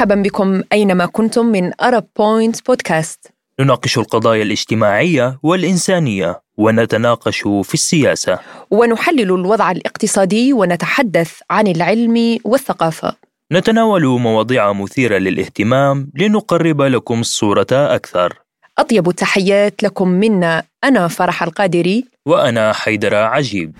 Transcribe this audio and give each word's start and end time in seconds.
مرحبا 0.00 0.14
بكم 0.22 0.62
أينما 0.72 1.06
كنتم 1.06 1.46
من 1.46 1.70
أرب 1.82 2.04
بوينت 2.18 2.66
بودكاست 2.66 3.26
نناقش 3.60 3.98
القضايا 3.98 4.42
الاجتماعية 4.42 5.38
والإنسانية 5.42 6.40
ونتناقش 6.56 7.40
في 7.42 7.74
السياسة. 7.74 8.38
ونحلل 8.70 9.20
الوضع 9.20 9.70
الاقتصادي 9.70 10.52
ونتحدث 10.52 11.32
عن 11.50 11.66
العلم 11.66 12.38
والثقافة. 12.44 13.16
نتناول 13.52 14.06
مواضيع 14.06 14.72
مثيرة 14.72 15.18
للاهتمام 15.18 16.10
لنقرب 16.14 16.82
لكم 16.82 17.20
الصورة 17.20 17.66
أكثر. 17.72 18.38
أطيب 18.78 19.08
التحيات 19.08 19.82
لكم 19.82 20.08
منا. 20.08 20.62
أنا 20.84 21.08
فرح 21.08 21.42
القادري. 21.42 22.04
وأنا 22.26 22.72
حيدر 22.72 23.14
عجيب. 23.14 23.76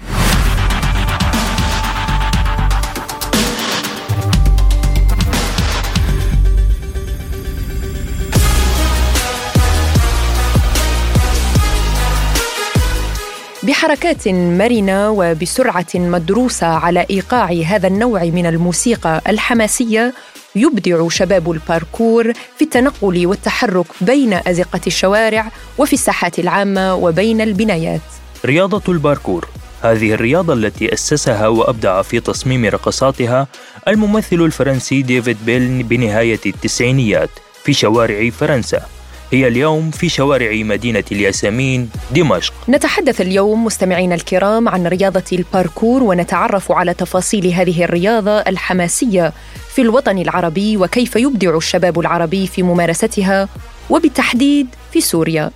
بحركات 13.63 14.29
مرنة 14.29 15.11
وبسرعة 15.11 15.87
مدروسة 15.95 16.67
على 16.67 17.07
إيقاع 17.11 17.53
هذا 17.67 17.89
النوع 17.89 18.25
من 18.25 18.47
الموسيقى 18.47 19.21
الحماسية 19.29 20.15
يبدع 20.57 21.09
شباب 21.09 21.51
الباركور 21.51 22.33
في 22.33 22.65
التنقل 22.65 23.27
والتحرك 23.27 23.87
بين 24.01 24.33
أزقة 24.33 24.81
الشوارع 24.87 25.53
وفي 25.79 25.93
الساحات 25.93 26.39
العامة 26.39 26.95
وبين 26.95 27.41
البنايات. 27.41 28.01
رياضة 28.45 28.93
الباركور 28.93 29.49
هذه 29.83 30.13
الرياضة 30.15 30.53
التي 30.53 30.93
أسسها 30.93 31.49
وأبدع 31.49 32.03
في 32.03 32.21
تصميم 32.21 32.65
رقصاتها 32.65 33.47
الممثل 33.89 34.37
الفرنسي 34.37 35.03
ديفيد 35.03 35.37
بيل 35.47 35.83
بنهاية 35.83 36.41
التسعينيات 36.47 37.31
في 37.65 37.73
شوارع 37.73 38.31
فرنسا. 38.31 39.00
هي 39.33 39.49
اليوم 39.49 39.91
في 39.91 40.09
شوارع 40.09 40.63
مدينة 40.63 41.05
الياسمين 41.13 41.91
دمشق 42.11 42.55
نتحدث 42.69 43.21
اليوم 43.21 43.65
مستمعينا 43.65 44.15
الكرام 44.15 44.69
عن 44.69 44.87
رياضة 44.87 45.25
الباركور 45.33 46.03
ونتعرف 46.03 46.73
على 46.73 46.95
تفاصيل 46.95 47.47
هذه 47.47 47.85
الرياضة 47.85 48.39
الحماسية 48.39 49.33
في 49.75 49.83
الوطن 49.83 50.19
العربي 50.19 50.77
وكيف 50.77 51.17
يبدع 51.17 51.57
الشباب 51.57 52.01
العربي 52.01 52.47
في 52.47 52.63
ممارستها 52.63 53.49
وبالتحديد 53.91 54.67
في 54.93 55.01
سوريا 55.01 55.51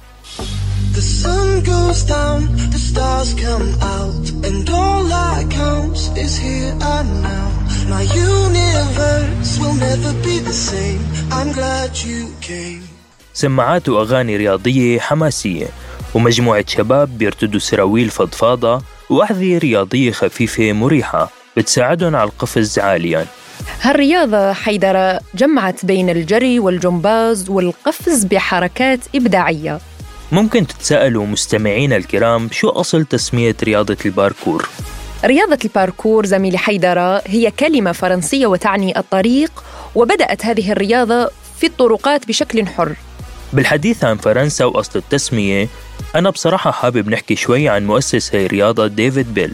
The 0.94 1.02
sun 1.22 1.48
goes 1.64 2.04
down, 2.04 2.40
the 2.74 2.78
stars 2.90 3.34
come 3.34 3.68
out, 3.96 4.26
and 4.48 4.70
all 4.70 5.02
that 5.14 5.50
counts 5.50 6.02
is 6.24 6.36
here 6.36 6.72
and 6.94 7.08
now. 7.20 7.48
My 7.94 8.02
universe 8.02 9.58
will 9.60 9.74
never 9.88 10.12
be 10.22 10.38
the 10.38 10.56
same. 10.70 11.02
I'm 11.32 11.50
glad 11.50 11.90
you 11.98 12.32
came. 12.40 12.83
سماعات 13.34 13.88
وأغاني 13.88 14.36
رياضية 14.36 14.98
حماسية 14.98 15.66
ومجموعة 16.14 16.64
شباب 16.68 17.18
بيرتدوا 17.18 17.60
سراويل 17.60 18.10
فضفاضة 18.10 18.82
وأحذية 19.10 19.58
رياضية 19.58 20.10
خفيفة 20.10 20.72
مريحة 20.72 21.30
بتساعدهم 21.56 22.16
على 22.16 22.30
القفز 22.30 22.78
عاليا. 22.78 23.26
هالرياضة 23.80 24.52
حيدرة 24.52 25.20
جمعت 25.34 25.86
بين 25.86 26.10
الجري 26.10 26.58
والجمباز 26.58 27.50
والقفز 27.50 28.24
بحركات 28.24 29.00
إبداعية. 29.14 29.78
ممكن 30.32 30.66
تتساءلوا 30.66 31.26
مستمعينا 31.26 31.96
الكرام 31.96 32.48
شو 32.52 32.68
أصل 32.68 33.04
تسمية 33.04 33.56
رياضة 33.62 33.96
الباركور؟ 34.06 34.68
رياضة 35.24 35.58
الباركور 35.64 36.26
زميلي 36.26 36.58
حيدرة 36.58 37.22
هي 37.26 37.50
كلمة 37.50 37.92
فرنسية 37.92 38.46
وتعني 38.46 38.98
الطريق 38.98 39.64
وبدأت 39.94 40.46
هذه 40.46 40.72
الرياضة 40.72 41.30
في 41.60 41.66
الطرقات 41.66 42.28
بشكل 42.28 42.66
حر. 42.66 42.96
بالحديث 43.54 44.04
عن 44.04 44.16
فرنسا 44.16 44.64
وأصل 44.64 44.98
التسمية 44.98 45.68
أنا 46.14 46.30
بصراحة 46.30 46.70
حابب 46.70 47.08
نحكي 47.08 47.36
شوي 47.36 47.68
عن 47.68 47.86
مؤسس 47.86 48.34
هاي 48.34 48.46
الرياضة 48.46 48.86
ديفيد 48.86 49.34
بيل. 49.34 49.52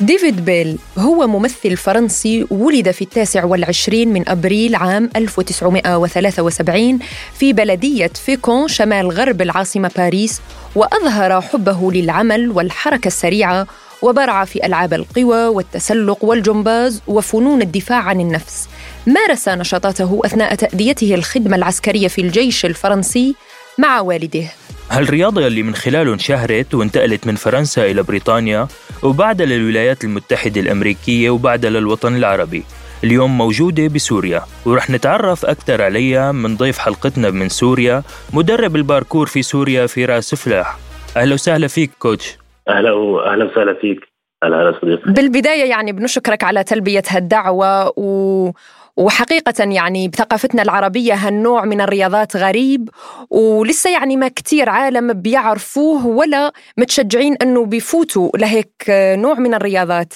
ديفيد 0.00 0.44
بيل 0.44 0.78
هو 0.98 1.26
ممثل 1.26 1.76
فرنسي 1.76 2.46
ولد 2.50 2.90
في 2.90 3.02
التاسع 3.02 3.44
والعشرين 3.44 4.12
من 4.12 4.28
أبريل 4.28 4.74
عام 4.74 5.10
1973 5.16 6.98
في 7.38 7.52
بلدية 7.52 8.10
فيكون 8.24 8.68
شمال 8.68 9.10
غرب 9.10 9.42
العاصمة 9.42 9.90
باريس 9.96 10.40
وأظهر 10.74 11.40
حبه 11.40 11.92
للعمل 11.92 12.50
والحركة 12.50 13.08
السريعة 13.08 13.66
وبرع 14.02 14.44
في 14.44 14.66
ألعاب 14.66 14.94
القوى 14.94 15.46
والتسلق 15.46 16.24
والجمباز 16.24 17.02
وفنون 17.06 17.62
الدفاع 17.62 18.02
عن 18.02 18.20
النفس. 18.20 18.68
مارس 19.06 19.48
نشاطاته 19.48 20.20
أثناء 20.24 20.54
تأديته 20.54 21.14
الخدمة 21.14 21.56
العسكرية 21.56 22.08
في 22.08 22.20
الجيش 22.20 22.66
الفرنسي 22.66 23.34
مع 23.78 24.00
والده. 24.00 24.44
هالرياضة 24.90 25.46
اللي 25.46 25.62
من 25.62 25.74
خلاله 25.74 26.14
انشهرت 26.14 26.74
وانتقلت 26.74 27.26
من 27.26 27.36
فرنسا 27.36 27.84
إلى 27.90 28.02
بريطانيا 28.02 28.68
وبعدها 29.02 29.46
للولايات 29.46 30.04
المتحدة 30.04 30.60
الأمريكية 30.60 31.30
وبعدها 31.30 31.70
للوطن 31.70 32.16
العربي 32.16 32.64
اليوم 33.04 33.38
موجودة 33.38 33.86
بسوريا؟ 33.86 34.42
ورح 34.64 34.90
نتعرف 34.90 35.46
أكثر 35.46 35.82
عليها 35.82 36.32
من 36.32 36.56
ضيف 36.56 36.78
حلقتنا 36.78 37.30
من 37.30 37.48
سوريا 37.48 38.02
مدرب 38.32 38.76
الباركور 38.76 39.26
في 39.26 39.42
سوريا 39.42 39.86
فراس 39.86 40.34
فلاح. 40.34 40.76
أهلا 41.16 41.34
وسهلا 41.34 41.66
فيك 41.66 41.90
كوتش. 41.98 42.38
أهلا 42.68 42.90
أهلا 43.32 43.44
وسهلا 43.44 43.74
فيك. 43.74 44.00
أهلا 44.42 44.78
صديقي. 44.82 45.12
بالبداية 45.12 45.70
يعني 45.70 45.92
بنشكرك 45.92 46.44
على 46.44 46.64
تلبية 46.64 47.02
هالدعوة 47.08 47.92
و... 47.98 48.50
وحقيقة 48.96 49.64
يعني 49.64 50.08
بثقافتنا 50.08 50.62
العربية 50.62 51.14
هالنوع 51.14 51.64
من 51.64 51.80
الرياضات 51.80 52.36
غريب 52.36 52.88
ولسه 53.30 53.90
يعني 53.90 54.16
ما 54.16 54.28
كتير 54.28 54.68
عالم 54.68 55.12
بيعرفوه 55.12 56.06
ولا 56.06 56.52
متشجعين 56.78 57.36
أنه 57.42 57.64
بيفوتوا 57.64 58.30
لهيك 58.38 58.84
نوع 58.90 59.34
من 59.34 59.54
الرياضات. 59.54 60.14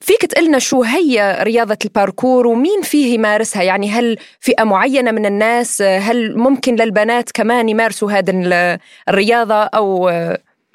فيك 0.00 0.26
تقلنا 0.26 0.58
شو 0.58 0.82
هي 0.82 1.38
رياضة 1.42 1.78
الباركور 1.84 2.46
ومين 2.46 2.82
فيه 2.82 3.14
يمارسها؟ 3.14 3.62
يعني 3.62 3.90
هل 3.90 4.16
فئة 4.40 4.64
معينة 4.64 5.10
من 5.10 5.26
الناس؟ 5.26 5.82
هل 5.82 6.38
ممكن 6.38 6.74
للبنات 6.74 7.30
كمان 7.30 7.68
يمارسوا 7.68 8.12
هذه 8.12 8.78
الرياضة 9.08 9.54
أو 9.54 10.10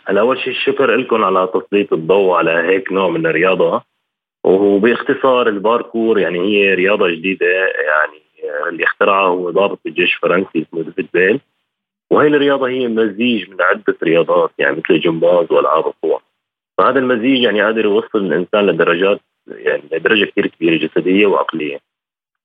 هلا 0.09 0.21
أول 0.21 0.39
شيء 0.39 0.53
شكر 0.53 0.95
لكم 0.95 1.23
على 1.23 1.49
تسليط 1.53 1.93
الضوء 1.93 2.35
على 2.35 2.51
هيك 2.51 2.91
نوع 2.91 3.09
من 3.09 3.25
الرياضة. 3.25 3.81
وباختصار 4.43 5.47
الباركور 5.47 6.19
يعني 6.19 6.39
هي 6.39 6.73
رياضة 6.73 7.09
جديدة 7.09 7.45
يعني 7.65 8.21
اللي 8.69 8.83
اخترعها 8.83 9.27
هو 9.27 9.49
ضابط 9.49 9.79
الجيش 9.85 10.15
الفرنسي 10.15 10.61
اسمه 10.61 10.83
ديفيد 10.83 11.07
بيل. 11.13 11.39
وهي 12.11 12.27
الرياضة 12.27 12.67
هي 12.67 12.87
مزيج 12.87 13.49
من 13.49 13.61
عدة 13.61 13.97
رياضات 14.03 14.51
يعني 14.57 14.75
مثل 14.75 14.93
الجمباز 14.93 15.51
والعاب 15.51 15.87
القوى. 15.87 16.19
فهذا 16.77 16.99
المزيج 16.99 17.43
يعني 17.43 17.61
قادر 17.61 17.85
يوصل 17.85 18.19
الإنسان 18.19 18.65
لدرجات 18.67 19.19
يعني 19.47 19.83
لدرجة 19.91 20.25
كثير 20.25 20.47
كبيرة 20.47 20.87
جسدية 20.87 21.27
وعقلية. 21.27 21.79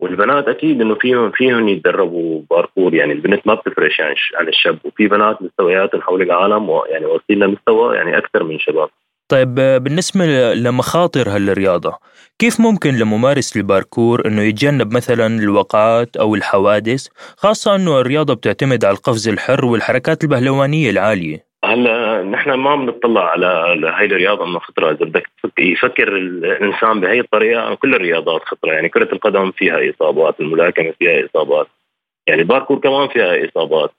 والبنات 0.02 0.48
أكيد 0.48 0.80
إنه 0.80 0.94
فيهم 0.94 1.30
فيهم 1.30 1.68
يتدربوا 1.68 2.42
باركور 2.50 2.94
يعني 2.94 3.12
البنت 3.12 3.46
ما 3.46 3.54
بتفرق 3.54 3.98
يعني 3.98 4.14
عن 4.34 4.48
الشاب. 4.48 4.78
وفي 4.84 5.08
بنات 5.08 5.42
مستوياتهم 5.42 6.02
حول 6.02 6.22
العالم 6.22 6.70
يعني 6.90 7.06
واصلين 7.06 7.38
لمستوى 7.38 7.96
يعني 7.96 8.18
أكثر 8.18 8.44
من 8.44 8.58
شباب. 8.58 8.88
طيب 9.28 9.54
بالنسبة 9.54 10.54
لمخاطر 10.54 11.28
هالرياضة 11.28 11.98
كيف 12.38 12.60
ممكن 12.60 12.94
لممارس 12.94 13.56
الباركور 13.56 14.26
أنه 14.26 14.42
يتجنب 14.42 14.94
مثلا 14.94 15.26
الوقعات 15.26 16.16
أو 16.16 16.34
الحوادث؟ 16.34 17.06
خاصة 17.36 17.74
أنه 17.74 18.00
الرياضة 18.00 18.34
بتعتمد 18.34 18.84
على 18.84 18.96
القفز 18.96 19.28
الحر 19.28 19.64
والحركات 19.64 20.24
البهلوانية 20.24 20.90
العالية. 20.90 21.51
هلا 21.64 22.22
نحن 22.22 22.52
ما 22.52 22.76
بنطلع 22.76 23.30
على 23.30 23.46
هاي 23.94 24.06
الرياضة 24.06 24.46
من 24.46 24.58
خطرة. 24.58 24.90
إذا 24.90 25.04
بدك 25.04 25.28
يفكر 25.58 26.16
الإنسان 26.16 27.00
بهي 27.00 27.20
الطريقة 27.20 27.74
كل 27.74 27.94
الرياضات 27.94 28.44
خطرة. 28.44 28.72
يعني 28.72 28.88
كرة 28.88 29.12
القدم 29.12 29.50
فيها 29.50 29.90
إصابات 29.90 30.40
الملاكمة 30.40 30.94
فيها 30.98 31.26
إصابات. 31.26 31.66
يعني 32.26 32.42
الباركور 32.42 32.78
كمان 32.78 33.08
فيها 33.08 33.48
إصابات. 33.48 33.90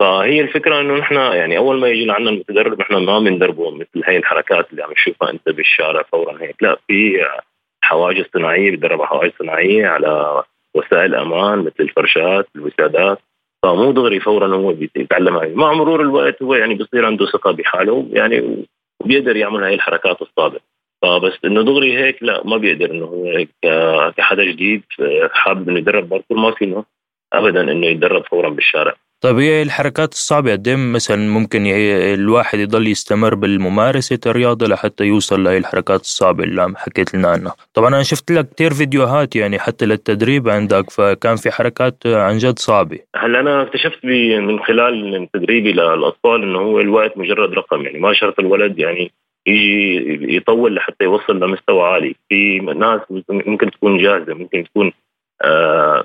فهي 0.00 0.40
الفكرة 0.40 0.80
إنه 0.80 0.94
نحن 0.94 1.14
يعني 1.14 1.58
أول 1.58 1.80
ما 1.80 1.88
يجي 1.88 2.04
لعنا 2.04 2.30
المتدرب 2.30 2.80
نحن 2.80 2.94
ما 2.94 3.18
بندربه 3.18 3.70
مثل 3.70 4.02
هي 4.04 4.16
الحركات 4.16 4.70
اللي 4.70 4.82
عم 4.82 4.92
تشوفها 4.92 5.30
أنت 5.30 5.48
بالشارع 5.48 6.02
فورا 6.02 6.42
هيك. 6.42 6.62
لا 6.62 6.76
في 6.88 7.26
حواجز 7.82 8.24
صناعية 8.34 8.70
بيدرب 8.70 9.02
حواجز 9.02 9.32
صناعية 9.38 9.86
على 9.86 10.42
وسائل 10.74 11.14
أمان 11.14 11.58
مثل 11.58 11.74
الفرشات 11.80 12.48
الوسادات. 12.56 13.18
فمو 13.62 13.92
دغري 13.92 14.20
فورا 14.20 14.56
هو 14.56 14.72
بيتعلم 14.72 15.36
هاي. 15.36 15.54
مع 15.54 15.72
مرور 15.72 16.00
الوقت 16.00 16.42
هو 16.42 16.54
يعني 16.54 16.74
بصير 16.74 17.06
عنده 17.06 17.26
ثقة 17.26 17.52
بحاله 17.52 18.08
يعني 18.12 18.66
وبيقدر 19.00 19.36
يعمل 19.36 19.64
هاي 19.64 19.74
الحركات 19.74 20.22
الصعبه 20.22 20.60
فبس 21.02 21.32
إنه 21.44 21.62
دغري 21.62 21.98
هيك 21.98 22.22
لا 22.22 22.46
ما 22.46 22.56
بيقدر 22.56 22.90
إنه 22.90 23.04
هو 23.04 23.44
كحدا 24.16 24.44
جديد 24.44 24.82
حابب 25.32 25.68
إنه 25.68 25.78
يدرب 25.78 26.08
باركور 26.08 26.38
ما 26.38 26.50
فينه 26.50 26.84
ابدا 27.32 27.72
إنه 27.72 27.86
يتدرب 27.86 28.24
فورا 28.24 28.48
بالشارع. 28.48 28.94
طيب 29.22 29.38
هي 29.38 29.62
الحركات 29.62 30.12
الصعبة 30.12 30.52
قد 30.52 30.68
مثلا 30.68 31.16
ممكن 31.30 31.66
الواحد 31.66 32.58
يضل 32.58 32.88
يستمر 32.88 33.34
بالممارسة 33.34 34.18
الرياضة 34.26 34.66
لحتى 34.66 35.04
يوصل 35.04 35.44
لهي 35.44 35.58
الحركات 35.58 36.00
الصعبة 36.00 36.44
اللي 36.44 36.74
حكيت 36.76 37.14
لنا 37.14 37.28
عنها. 37.28 37.54
طبعا 37.74 37.88
أنا 37.88 38.02
شفت 38.02 38.30
لك 38.30 38.48
كتير 38.48 38.74
فيديوهات 38.74 39.36
يعني 39.36 39.58
حتى 39.58 39.86
للتدريب 39.86 40.48
عندك 40.48 40.90
فكان 40.90 41.36
في 41.36 41.50
حركات 41.50 42.06
عن 42.06 42.38
جد 42.38 42.58
صعبة. 42.58 42.98
هلأ 43.16 43.40
أنا 43.40 43.62
اكتشفت 43.62 44.04
من 44.04 44.60
خلال 44.60 45.28
تدريبي 45.32 45.72
للأطفال 45.72 46.42
إنه 46.42 46.58
هو 46.58 46.80
الوقت 46.80 47.18
مجرد 47.18 47.52
رقم 47.52 47.82
يعني 47.82 47.98
ما 47.98 48.12
شرط 48.12 48.40
الولد 48.40 48.78
يعني 48.78 49.12
يجي 49.46 50.36
يطول 50.36 50.74
لحتى 50.74 51.04
يوصل 51.04 51.40
لمستوى 51.40 51.82
عالي. 51.82 52.14
في 52.28 52.58
ناس 52.58 53.00
ممكن 53.28 53.70
تكون 53.70 53.98
جاهزة 53.98 54.34
ممكن 54.34 54.64
تكون 54.64 54.92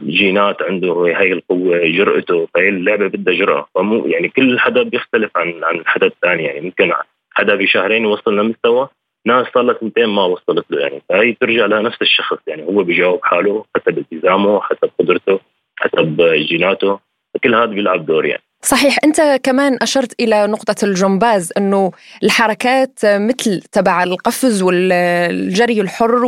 جينات 0.04 0.62
عنده 0.62 0.94
هاي 0.94 1.34
القوة 1.34 1.80
جرأته 1.86 2.48
فهي 2.54 2.70
اللعبة 2.70 3.08
بدها 3.08 3.34
جرأة. 3.34 3.68
فمو 3.76 4.06
يعني 4.06 4.30
كل 4.30 4.60
حدا 4.60 4.84
بيختلف 4.84 5.38
عن 5.38 5.64
عن 5.64 5.76
الحدا 5.76 6.08
الثاني. 6.08 6.44
يعني 6.44 6.62
ممكن 6.62 6.94
حدا 7.34 7.56
بشهرين 7.56 8.04
يوصل 8.04 8.40
لمستوى 8.40 8.90
ناس 9.26 9.48
صار 9.54 9.64
لها 9.64 9.78
سنتين 9.82 10.06
ما 10.06 10.24
وصلت 10.24 10.66
له. 10.70 10.80
يعني 10.80 11.02
فهي 11.10 11.34
ترجع 11.34 11.66
لنفس 11.66 12.02
الشخص. 12.02 12.38
يعني 12.48 12.64
هو 12.64 12.84
بيجاوب 12.84 13.20
حاله 13.24 13.66
حسب 13.76 13.98
التزامه 13.98 14.62
حسب 14.62 14.90
قدرته 15.00 15.40
حسب 15.76 16.22
جيناته. 16.22 17.00
كل 17.44 17.56
هذا 17.56 17.66
بيلعب 17.66 18.06
دور 18.06 18.26
يعني. 18.26 18.44
صحيح 18.68 18.98
أنت 19.04 19.40
كمان 19.44 19.78
أشرت 19.82 20.14
إلى 20.20 20.48
نقطة 20.48 20.86
الجمباز 20.86 21.50
إنه 21.58 21.92
الحركات 22.24 23.00
مثل 23.04 23.62
تبع 23.72 24.04
القفز 24.04 24.62
والجري 24.62 25.82
الحر 25.82 26.26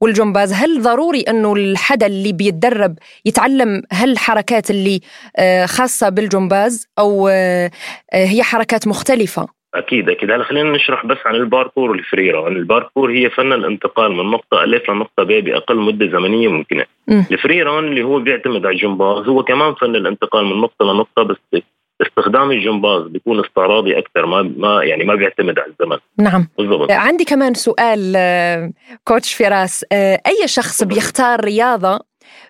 والجمباز 0.00 0.52
هل 0.52 0.82
ضروري 0.82 1.20
إنه 1.20 1.52
الحدا 1.52 2.06
اللي 2.06 2.32
بيتدرب 2.32 2.98
يتعلم 3.24 3.82
هالحركات 3.92 4.70
اللي 4.70 5.00
آه، 5.36 5.66
خاصة 5.66 6.08
بالجمباز 6.08 6.86
أو 6.98 7.28
آه، 7.28 7.70
هي 8.12 8.42
حركات 8.42 8.88
مختلفة؟ 8.88 9.61
أكيد 9.74 10.08
أكيد. 10.08 10.30
هلا 10.30 10.44
خلينا 10.44 10.70
نشرح 10.70 11.06
بس 11.06 11.18
عن 11.26 11.34
الباركور 11.34 11.90
وال 11.90 12.03
free 12.03 12.30
run، 12.30 12.56
الباركور 12.56 13.10
هي 13.10 13.30
فن 13.30 13.52
الانتقال 13.52 14.12
من 14.12 14.30
نقطة 14.30 14.64
ألف 14.64 14.90
لنقطة 14.90 15.22
ب 15.22 15.26
بأقل 15.26 15.76
مدة 15.76 16.06
زمنية 16.06 16.48
ممكنة. 16.48 16.84
ال 17.08 17.19
free 17.19 17.62
run 17.62 17.84
اللي 17.84 18.02
هو 18.02 18.18
بيعتمد 18.18 18.66
على 18.66 18.74
الجمباز 18.74 19.28
هو 19.28 19.42
كمان 19.42 19.74
فن 19.74 19.96
الانتقال 19.96 20.44
من 20.44 20.60
نقطة 20.60 20.84
لنقطة 20.84 21.22
بس 21.22 21.62
استخدام 22.02 22.50
الجمباز 22.50 23.02
بيكون 23.02 23.40
استعراضي 23.44 23.98
أكثر 23.98 24.26
ما 24.26 24.42
ما 24.42 24.84
يعني 24.84 25.04
ما 25.04 25.14
بيعتمد 25.14 25.58
على 25.58 25.72
الزمن. 25.80 25.98
نعم. 26.18 26.48
بالضبط. 26.58 26.90
عندي 26.90 27.24
كمان 27.24 27.54
سؤال 27.54 28.12
آه، 28.16 28.72
coach 29.04 29.34
فراس. 29.34 29.84
آه، 29.92 30.20
أي 30.26 30.48
شخص 30.48 30.84
بيختار 30.84 31.44
رياضة 31.44 32.00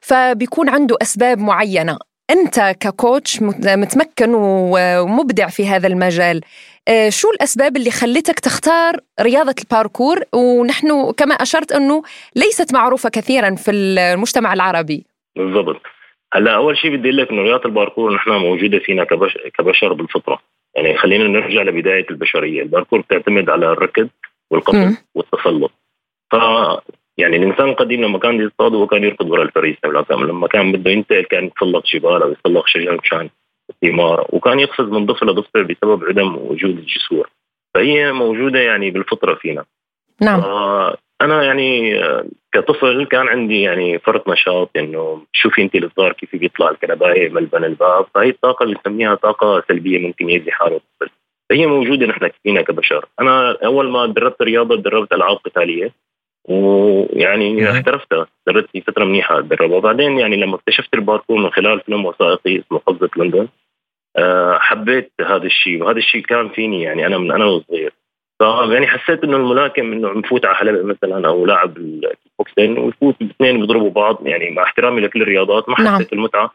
فبيكون 0.00 0.68
عنده 0.68 0.96
أسباب 1.02 1.38
معينة؟ 1.38 1.98
أنت 2.30 2.76
ك 2.80 2.91
coach 2.91 3.42
متمكن 3.42 4.34
ومبدع 4.34 5.48
في 5.48 5.66
هذا 5.66 5.86
المجال. 5.86 6.36
آه، 6.36 6.71
شو 7.08 7.30
الأسباب 7.30 7.76
اللي 7.76 7.90
خلتك 7.90 8.40
تختار 8.40 8.96
رياضة 9.20 9.54
الباركور؟ 9.62 10.20
ونحن 10.32 11.12
كما 11.12 11.34
أشرت 11.34 11.72
أنه 11.72 12.02
ليست 12.36 12.74
معروفة 12.74 13.08
كثيرا 13.08 13.54
في 13.54 13.70
المجتمع 13.70 14.52
العربي. 14.52 15.06
بالضبط. 15.36 15.80
هلا 16.34 16.54
أول 16.54 16.76
شيء 16.76 16.96
بدي 16.96 17.10
أقلك 17.10 17.30
إنه 17.30 17.42
رياضة 17.42 17.64
الباركور 17.66 18.14
نحن 18.14 18.30
موجودة 18.30 18.78
فينا 18.78 19.04
كبشر, 19.04 19.48
كبشر 19.58 19.92
بالفطرة. 19.92 20.38
يعني 20.76 20.98
خلينا 20.98 21.24
نرجع 21.24 21.62
لبداية 21.62 22.06
البشرية. 22.10 22.62
الباركور 22.62 23.00
بتعتمد 23.00 23.50
على 23.50 23.66
الركض 23.66 24.08
والقفز 24.50 25.04
والتسلق. 25.14 25.70
ف 26.32 26.36
يعني 27.18 27.36
الإنسان 27.36 27.68
القديم 27.68 28.04
لما 28.04 28.18
كان 28.18 28.40
يصطاد 28.40 28.74
هو 28.74 28.86
كان 28.86 29.04
يركض 29.04 29.30
وراء 29.30 29.42
الفريسة 29.42 29.78
لما 30.10 30.48
كان 30.48 30.72
بده 30.72 30.90
ينتقل 30.90 31.22
كان 31.22 31.44
يتسلق 31.44 31.86
جبال 31.86 32.22
أو 32.22 32.32
يتسلق 32.32 32.66
شجر 32.66 33.00
مشان 33.04 33.28
الثمار 33.82 34.26
وكان 34.32 34.60
يقفز 34.60 34.84
من 34.84 35.06
ضفه 35.06 35.26
لضفه 35.26 35.62
بسبب 35.62 36.04
عدم 36.04 36.36
وجود 36.36 36.78
الجسور. 36.78 37.30
فهي 37.74 38.12
موجودة 38.12 38.58
يعني 38.58 38.90
بالفطرة 38.90 39.34
فينا. 39.34 39.64
نعم. 40.22 40.40
أنا 41.22 41.42
يعني 41.42 42.00
كطفل 42.52 43.06
كان 43.06 43.28
عندي 43.28 43.62
يعني 43.62 43.98
فرط 43.98 44.28
نشاط 44.28 44.70
إنه 44.76 45.22
شوفي 45.32 45.62
انت 45.62 45.74
الصغار 45.74 46.12
كيف 46.12 46.36
بيطلع 46.36 46.70
الكنباية 46.70 47.28
ملبن 47.30 47.64
الباب. 47.64 48.06
فهي 48.14 48.28
الطاقة 48.28 48.62
اللي 48.62 48.76
نسميها 48.80 49.14
طاقة 49.14 49.62
سلبية 49.68 49.98
ممكن 49.98 50.30
يأذي 50.30 50.52
حاله 50.52 50.76
الطفل. 50.76 51.10
فهي 51.50 51.66
موجودة 51.66 52.06
نحن 52.06 52.30
فينا 52.42 52.62
كبشر. 52.62 53.06
أنا 53.20 53.56
أول 53.64 53.90
ما 53.90 54.06
دربت 54.06 54.42
رياضة 54.42 54.76
دربت 54.76 55.12
ألعاب 55.12 55.36
قتالية 55.36 55.92
ويعني 56.48 57.70
احترفتها. 57.70 58.26
دربت 58.46 58.70
في 58.72 58.80
فترة 58.80 59.04
منيحة 59.04 59.38
أتدربها. 59.38 59.76
وبعدين 59.76 60.18
يعني 60.18 60.36
لما 60.36 60.54
اكتشفت 60.54 60.94
الباركور 60.94 61.38
من 61.38 61.50
خلال 61.50 61.80
فيلم 61.80 62.04
وثائقي 62.04 62.58
اسمه 62.58 62.78
قفزه 62.78 63.10
لندن 63.16 63.48
حبيت 64.58 65.12
هذا 65.20 65.46
الشيء 65.46 65.82
وهذا 65.82 65.98
الشيء 65.98 66.22
كان 66.22 66.48
فيني 66.48 66.82
يعني 66.82 67.06
أنا 67.06 67.18
من 67.18 67.32
أنا 67.32 67.44
وصغير 67.44 67.92
يعني 68.42 68.86
حسيت 68.86 69.24
إنه 69.24 69.36
الملاكم 69.36 69.92
إنه 69.92 70.12
نفوت 70.12 70.44
على 70.44 70.56
حلبة 70.56 70.82
مثلا 70.82 71.28
أو 71.28 71.46
لاعب 71.46 71.76
ال 71.76 71.91
boxing 71.91 72.78
ويفوت 72.78 73.14
الاثنين 73.22 73.60
بيضربوا 73.60 73.90
بعض 73.90 74.26
يعني 74.26 74.50
مع 74.50 74.62
احترامي 74.62 75.00
لكل 75.00 75.22
الرياضات 75.22 75.68
ما 75.68 75.74
نعم. 75.78 75.94
حسيت 75.94 76.12
نعم. 76.12 76.20
المتعة 76.20 76.50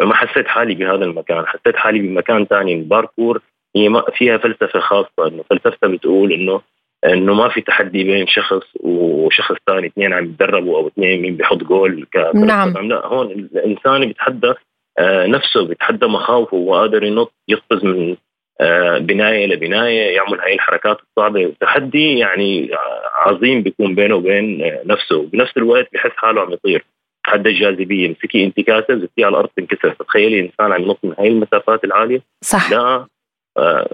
ما 0.00 0.14
حسيت 0.14 0.46
حالي 0.46 0.74
بهذا 0.74 1.04
المكان 1.04 1.46
حسيت 1.46 1.76
حالي 1.76 1.98
بمكان 1.98 2.44
ثاني 2.44 2.74
الباركور 2.74 3.40
هي 3.76 4.02
فيها 4.14 4.38
فلسفة 4.38 4.80
خاصة 4.80 5.26
إنه 5.26 5.42
فلسفتها 5.50 5.88
بتقول 5.88 6.32
انه 6.32 6.60
إنه 7.04 7.34
ما 7.34 7.48
في 7.48 7.60
تحدي 7.60 8.04
بين 8.04 8.26
شخص 8.26 8.66
وشخص 8.80 9.56
ثاني 9.66 9.86
اثنين 9.86 10.12
عم 10.12 10.24
يتدربوا 10.24 10.78
أو 10.78 10.88
اثنين 10.88 11.22
مين 11.22 11.36
بيحط 11.36 11.56
جول 11.56 12.06
نعم 12.34 12.88
لا 12.88 13.06
هون 13.06 13.30
الإنسان 13.30 14.06
بيتحدى 14.06 14.46
آه، 14.48 14.56
نفسه 15.00 15.66
بيتحدى 15.66 16.06
مخاوفه 16.06 16.56
وقادر 16.56 17.04
ينط 17.04 17.32
يقفز 17.48 17.84
من 17.84 18.16
آه، 18.60 18.98
بناية 18.98 19.46
لبنايه 19.46 20.16
يعمل 20.16 20.40
هاي 20.40 20.54
الحركات 20.54 20.98
الصعبة. 21.00 21.52
تحدي 21.60 22.18
يعني 22.18 22.70
عظيم 23.14 23.62
بيكون 23.62 23.94
بينه 23.94 24.14
وبين 24.14 24.62
آه، 24.62 24.82
نفسه. 24.84 25.16
وبنفس 25.16 25.56
الوقت 25.56 25.88
بحس 25.92 26.10
حاله 26.16 26.40
عم 26.40 26.52
يطير. 26.52 26.84
تحدى 27.24 27.48
الجاذبيه 27.48 28.08
مسكي 28.08 28.44
انت 28.44 28.60
كاسه 28.60 28.94
زتي 28.98 29.24
على 29.24 29.28
الأرض 29.28 29.48
تنكسر. 29.56 29.90
تخيلي 29.90 30.40
إنسان 30.40 30.72
عم 30.72 30.82
ينط 30.82 30.98
من 31.02 31.14
هاي 31.18 31.28
المسافات 31.28 31.84
العالية. 31.84 32.22
صح. 32.44 32.70
لا 32.70 33.06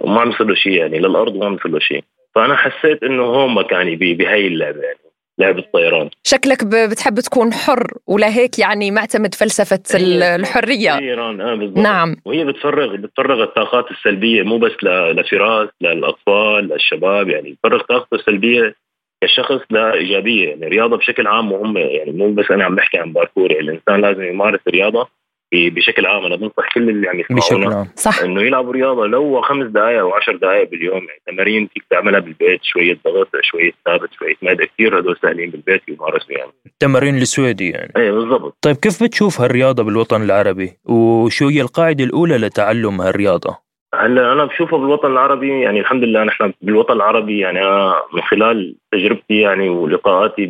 وما 0.01 0.21
عم 0.21 0.31
يصير 0.31 0.47
له 0.47 0.55
شيء 0.55 0.73
يعني. 0.73 0.99
للأرض 0.99 1.35
وما 1.35 1.47
عم 1.47 1.55
يصير 1.55 1.73
له 1.73 1.79
شيء. 1.79 2.05
فأنا 2.35 2.57
حسيت 2.57 3.03
إنه 3.03 3.23
هون 3.23 3.55
مكاني 3.55 3.97
بهي 3.97 4.47
اللعبة 4.47 4.81
يعني. 4.81 4.99
لعبه 5.39 5.59
الطيران. 5.59 6.11
شكلك 6.23 6.65
بتحب 6.65 7.21
تكون 7.21 7.53
حر 7.53 7.93
ولهيك 8.07 8.59
يعني 8.59 8.91
معتمد 8.91 9.35
فلسفة 9.35 9.83
الحرية؟ 9.95 10.99
طيران 10.99 11.41
آه 11.41 11.55
بالضبط. 11.55 11.79
نعم. 11.79 12.17
وهي 12.25 12.45
بتفرغ 12.45 12.97
بتفرغ 12.97 13.43
الطاقات 13.43 13.91
السلبية 13.91 14.43
مو 14.43 14.59
بس 14.59 14.73
لفراس 14.83 15.69
للأطفال 15.81 16.69
للشباب 16.69 17.29
يعني 17.29 17.51
بتفرغ 17.53 17.83
طاقته 17.83 18.15
السلبية 18.15 18.75
كشخص 19.23 19.61
لا 19.71 19.95
ايجابيه 19.95 20.49
يعني 20.49 20.67
الرياضة 20.67 20.97
بشكل 20.97 21.27
عام 21.27 21.49
مهمة. 21.49 21.81
يعني 21.81 22.13
مو 22.13 22.33
بس 22.33 22.51
أنا 22.51 22.65
عم 22.65 22.75
بحكي 22.75 22.99
عن 22.99 23.13
باركور 23.13 23.53
يعني 23.53 23.63
الإنسان 23.65 24.01
لازم 24.01 24.23
يمارس 24.23 24.61
الرياضة 24.69 25.09
بشكل 25.57 26.07
عام 26.07 26.25
أنا 26.25 26.37
بنصح 26.37 26.75
كل 26.75 26.91
اللي 26.91 27.09
عم 27.09 27.21
يسمعونا 27.21 27.87
صح. 27.95 28.23
إنه 28.23 28.43
يلعبوا 28.43 28.73
رياضة 28.73 29.07
لو 29.07 29.41
خمس 29.43 29.67
دقائق 29.67 30.01
أو 30.01 30.15
عشر 30.15 30.37
دقائق 30.37 30.71
باليوم 30.71 30.97
يعني 30.97 31.21
تمارين 31.27 31.69
فيك 31.75 31.85
تعملها 31.91 32.21
بالبيت 32.21 32.61
شوية 32.63 32.99
ضغط 33.05 33.29
شوية 33.43 33.73
ثابت 33.85 34.09
شوية 34.19 34.35
مادة 34.43 34.65
كثير 34.65 34.99
هدول 34.99 35.17
سهلين 35.23 35.51
بالبيت 35.51 35.83
يمارسوا 35.89 36.33
يعني. 36.33 36.51
التمارين 36.67 37.17
السويدي 37.17 37.71
يعني. 37.71 37.93
إيه 37.97 38.11
بالضبط. 38.11 38.57
طيب 38.63 38.77
كيف 38.77 39.03
بتشوف 39.03 39.41
هالرياضة 39.41 39.83
بالوطن 39.83 40.23
العربي؟ 40.23 40.73
وشو 40.85 41.49
هي 41.49 41.61
القاعدة 41.61 42.05
الأولى 42.05 42.37
لتعلم 42.37 43.01
هالرياضة؟ 43.01 43.67
هلا 43.95 44.33
أنا 44.33 44.45
بشوفها 44.45 44.79
بالوطن 44.79 45.13
العربي 45.13 45.61
يعني 45.61 45.81
الحمد 45.81 46.05
لله 46.05 46.25
نحن 46.25 46.53
بالوطن 46.63 46.95
العربي 46.95 47.39
يعني 47.39 47.59
أنا 47.59 47.95
من 48.13 48.23
خلال 48.23 48.77
تجربتي 48.93 49.41
يعني 49.41 49.69
ولقاءاتي 49.69 50.47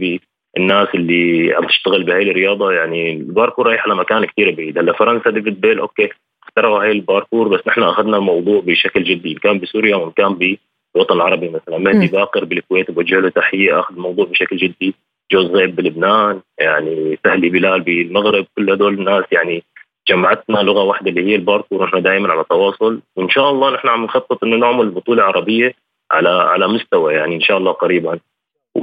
الناس 0.57 0.89
اللي 0.95 1.55
عم 1.55 1.67
تشتغل 1.67 2.05
بهي 2.05 2.31
الرياضة 2.31 2.73
يعني 2.73 3.13
الباركور 3.13 3.67
رايح 3.67 3.89
لمكان 3.89 4.25
كثير 4.25 4.55
بعيد. 4.55 4.79
هلا 4.79 4.93
فرنسا 4.93 5.31
ديفيد 5.31 5.61
بيل 5.61 5.79
okay 5.79 6.09
اخترعوا 6.43 6.83
هاي 6.83 6.93
الباركور 6.93 7.49
بس 7.49 7.61
نحن 7.67 7.83
أخذنا 7.83 8.17
الموضوع 8.17 8.61
بشكل 8.61 9.05
جدي. 9.05 9.33
إن 9.33 9.37
كان 9.39 9.59
بسوريا 9.59 9.97
وإن 9.97 10.11
كان 10.11 10.35
بالوطن 10.35 11.15
العربي 11.17 11.49
مثلا. 11.49 11.79
مهدي 11.79 12.07
باقر 12.07 12.45
بالكويت 12.45 12.91
بوجه 12.91 13.21
له 13.21 13.29
تحية 13.29 13.81
أخذ 13.81 13.95
الموضوع 13.95 14.25
بشكل 14.25 14.57
جدي. 14.57 14.95
جو 15.33 15.47
زغيب 15.47 15.77
بلبنان 15.77 16.41
يعني 16.59 17.19
سهلي 17.25 17.49
بلال 17.49 17.81
بالمغرب 17.81 18.47
كل 18.57 18.71
هدول 18.71 18.95
الناس 18.95 19.25
يعني 19.33 19.63
جمعتنا 20.09 20.59
لغة 20.59 20.83
واحدة 20.83 21.11
اللي 21.11 21.27
هي 21.27 21.35
الباركور 21.35 21.83
ونحن 21.83 22.03
دائما 22.03 22.33
على 22.33 22.45
تواصل. 22.51 23.01
وإن 23.17 23.29
شاء 23.29 23.51
الله 23.51 23.75
نحن 23.75 23.89
عم 23.89 24.05
نخطط 24.05 24.45
إنه 24.45 24.57
نعمل 24.57 24.91
بطولة 24.91 25.23
عربية 25.23 25.75
على 26.13 26.29
على 26.29 26.69
مستوى 26.69 27.15
يعني 27.15 27.35
إن 27.35 27.41
شاء 27.41 27.59
الله 27.59 27.73
قريبا. 27.73 28.19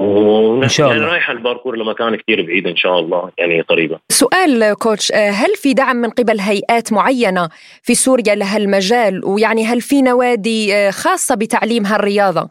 وان 0.03 0.69
شاء 0.69 0.87
الله. 0.87 0.99
يعني 0.99 1.11
رايحه 1.11 1.33
الباركور 1.33 1.75
لمكان 1.75 2.15
كثير 2.15 2.41
بعيد 2.45 2.67
إن 2.67 2.75
شاء 2.75 2.99
الله 2.99 3.29
يعني 3.37 3.61
قريبا 3.61 3.99
سؤال 4.09 4.73
coach 4.73 5.11
آه، 5.11 5.29
هل 5.29 5.55
في 5.55 5.73
دعم 5.73 5.95
من 5.95 6.09
قبل 6.09 6.39
هيئات 6.39 6.93
معينة 6.93 7.49
في 7.83 7.95
سوريا 7.95 8.35
لهالمجال؟ 8.35 9.25
ويعني 9.25 9.65
هل 9.65 9.81
في 9.81 10.01
نوادي 10.01 10.75
آه، 10.75 10.91
خاصة 10.91 11.35
بتعليم 11.35 11.85
هالرياضه 11.85 12.49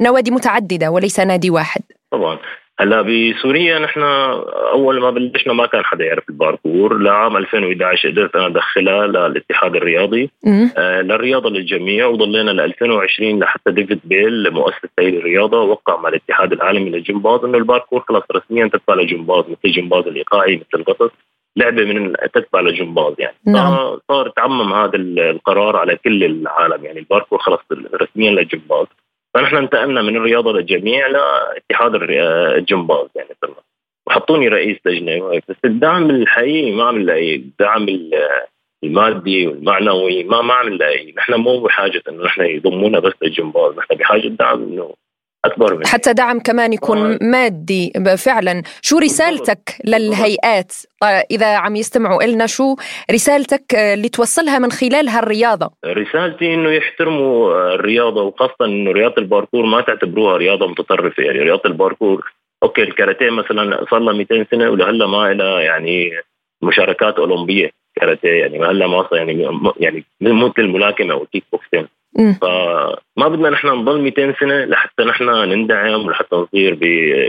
نوادي 0.00 0.30
متعددة 0.30 0.90
وليس 0.90 1.20
نادي 1.20 1.50
واحد. 1.50 1.82
طبعا. 2.10 2.38
هلا 2.80 3.02
بسوريا 3.02 3.78
نحن 3.78 4.02
أول 4.72 5.00
ما 5.00 5.10
بلشنا 5.10 5.52
ما 5.52 5.66
كان 5.66 5.84
حدا 5.84 6.04
يعرف 6.04 6.28
الباركور 6.28 6.98
لعام 6.98 7.36
2011 7.36 8.10
قدرت 8.10 8.36
أنا 8.36 8.46
أدخلها 8.46 9.06
للاتحاد 9.06 9.76
الرياضي. 9.76 10.30
آه 10.78 11.00
للرياضة 11.00 11.50
للجميع 11.50 12.06
وضلينا 12.06 12.50
ل 12.50 12.60
2020 12.60 13.40
لحتى 13.40 13.70
ديفيد 13.70 14.00
بيل 14.04 14.50
مؤسس 14.50 14.88
هي 14.98 15.08
الرياضة 15.08 15.62
وقع 15.62 16.00
مع 16.00 16.08
الاتحاد 16.08 16.52
العالمي 16.52 16.90
للجمباز 16.90 17.44
إنه 17.44 17.58
الباركور 17.58 18.00
خلص 18.00 18.24
رسميا 18.32 18.66
تتبع 18.66 18.94
لجمباز 18.94 19.44
مثل 19.44 19.58
الجمباز 19.64 20.06
الإيقاعي 20.06 20.56
مثل 20.56 20.82
الغطس 20.82 21.10
لعبة 21.56 21.84
من 21.84 22.12
تتبع 22.34 22.60
لجمباز 22.60 23.14
يعني. 23.18 23.36
نعم. 23.46 23.98
صار 24.08 24.28
تعمم 24.28 24.72
هذا 24.72 24.96
القرار 24.96 25.76
على 25.76 25.96
كل 25.96 26.24
العالم 26.24 26.84
يعني 26.84 26.98
الباركور 26.98 27.38
خلص 27.38 27.60
رسميا 27.94 28.30
للجمباز 28.30 28.86
فنحن 29.34 29.56
انتقلنا 29.56 30.02
من 30.02 30.16
الرياضة 30.16 30.52
للجميع 30.52 31.06
لاتحاد 31.06 31.94
الجمباز 31.94 33.08
يعني 33.14 33.28
صرنا 33.42 33.62
وحطوني 34.06 34.48
رئيس 34.48 34.78
لجنة 34.86 35.40
بس 35.48 35.56
الدعم 35.64 36.10
الحقيقي 36.10 36.72
ما 36.72 36.84
عم 36.84 36.98
نلاقيه 36.98 37.36
الدعم 37.36 37.86
المادي 38.84 39.46
والمعنوي 39.46 40.24
ما 40.24 40.42
ما 40.42 40.54
عم 40.54 40.68
نلاقيه 40.68 41.14
نحن 41.14 41.34
مو 41.34 41.60
بحاجة 41.60 42.02
إنه 42.08 42.24
نحن 42.24 42.42
يضمونا 42.42 42.98
بس 42.98 43.12
للجمباز 43.22 43.76
نحن 43.76 43.94
بحاجة 43.94 44.28
دعم 44.28 44.62
إنه 44.62 44.94
أكبر 45.44 45.74
من 45.74 45.86
حتى 45.86 46.12
دعم 46.12 46.40
كمان 46.40 46.72
يكون 46.72 47.12
آه. 47.12 47.18
مادي. 47.22 47.92
فعلا. 48.18 48.62
شو 48.82 48.98
رسالتك 48.98 49.76
للهيئات؟ 49.84 50.72
إذا 51.30 51.56
عم 51.56 51.76
يستمعوا 51.76 52.22
لنا 52.22 52.46
شو 52.46 52.76
رسالتك 53.10 53.74
اللي 53.74 54.08
توصلها 54.08 54.58
من 54.58 54.70
خلال 54.70 55.08
هالرياضه 55.08 55.70
رسالتي 55.86 56.54
إنه 56.54 56.70
يحترموا 56.70 57.74
الرياضة 57.74 58.22
وخاصة 58.22 58.64
إنه 58.64 58.92
رياضة 58.92 59.14
الباركور 59.18 59.66
ما 59.66 59.80
تعتبروها 59.80 60.36
رياضة 60.36 60.66
متطرفة. 60.66 61.22
يعني 61.22 61.38
رياضة 61.38 61.62
الباركور 61.66 62.32
okay 62.62 62.82
الكاراتيه 62.82 63.30
مثلا 63.30 63.86
صار 63.90 63.98
لها 63.98 64.12
200 64.12 64.46
سنة 64.50 64.70
ولهلا 64.70 65.06
ما 65.06 65.32
لها 65.32 65.60
يعني 65.60 66.10
مشاركات 66.62 67.14
أولمبية 67.18 67.70
كاراتيه. 67.96 68.40
يعني 68.40 68.58
ما 68.58 68.70
هلأ 68.70 68.86
ما 68.86 69.08
يعني 69.12 69.62
يعني 69.80 70.04
مثل 70.20 70.52
الملاكمه 70.58 71.14
أو 71.14 71.22
الكيك 71.22 71.44
بوكسينج 71.52 71.86
فما 72.16 73.28
بدنا 73.28 73.50
نحن 73.50 73.66
نضل 73.66 74.00
200 74.00 74.34
سنة 74.40 74.64
لحتى 74.64 75.04
نحن 75.04 75.24
نندعم 75.24 76.06
ولحتى 76.06 76.36
نصير 76.36 76.78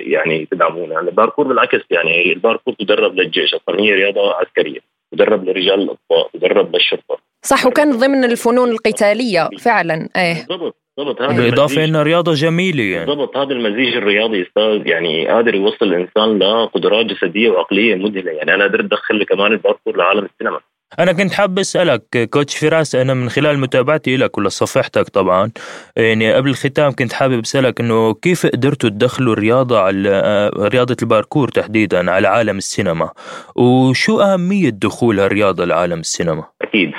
يعني 0.07 0.47
تدعمونا. 0.51 0.93
يعني 0.93 1.09
الباركور 1.09 1.47
بالعكس 1.47 1.81
يعني 1.89 2.33
الباركور 2.33 2.73
تدرب 2.73 3.15
للجيش. 3.15 3.53
أصلا 3.53 3.79
هي 3.79 3.93
رياضة 3.93 4.33
عسكرية. 4.33 4.79
تدرب 5.13 5.49
لرجال 5.49 5.81
الاطفاء 5.81 6.29
تدرب 6.33 6.75
للشرطة. 6.75 7.17
صح 7.45 7.65
وكان 7.65 7.91
ضمن 7.91 8.23
الفنون 8.23 8.71
القتالية 8.71 9.49
فعلا. 9.59 10.09
إيه. 10.17 10.33
بالضبط 10.33 10.75
بالضبط. 10.97 11.21
هذا 11.21 11.37
بالاضافه 11.37 11.85
انها 11.85 12.03
رياضة 12.03 12.33
جميلة 12.33 12.83
يعني. 12.83 13.05
بالضبط 13.05 13.37
هذا 13.37 13.53
المزيج 13.53 13.95
الرياضي 13.95 14.41
أستاذ. 14.41 14.87
يعني 14.87 15.27
قادر 15.27 15.55
يوصل 15.55 15.85
الإنسان 15.85 16.39
لقدرات 16.39 17.05
جسدية 17.05 17.49
وعقلية 17.49 17.95
مذهلة. 17.95 18.31
يعني 18.31 18.53
أنا 18.53 18.63
قدرت 18.63 18.83
أدخل 18.83 19.23
كمان 19.23 19.51
الباركور 19.51 19.97
لعالم 19.97 20.27
السينما. 20.33 20.59
أنا 20.99 21.13
كنت 21.13 21.33
حاب 21.33 21.59
أسألك 21.59 22.29
coach 22.33 22.57
فراس 22.57 22.95
أنا 22.95 23.13
من 23.13 23.29
خلال 23.29 23.59
متابعتي 23.59 24.17
لك 24.17 24.37
ولا 24.37 24.49
صفحتك 24.49 25.09
طبعا 25.09 25.51
يعني 25.95 26.33
قبل 26.33 26.49
الختام 26.49 26.91
كنت 26.91 27.13
حابب 27.13 27.39
أسألك 27.39 27.79
إنه 27.79 28.13
كيف 28.13 28.45
قدرتوا 28.45 28.89
تدخلوا 28.89 29.33
الرياضة 29.33 29.79
على 29.79 30.51
رياضة 30.57 30.95
الباركور 31.01 31.47
تحديدا 31.47 32.11
على 32.11 32.27
عالم 32.27 32.57
السينما؟ 32.57 33.09
وشو 33.55 34.19
أهمية 34.19 34.69
دخول 34.69 35.19
هالرياضة 35.19 35.65
لعالم 35.65 35.99
السينما؟ 35.99 36.43
أكيد. 36.61 36.91